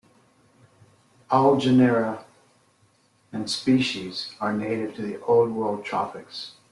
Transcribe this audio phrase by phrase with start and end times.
[1.29, 2.25] All genera
[3.31, 6.53] and species are native to the Old World tropics.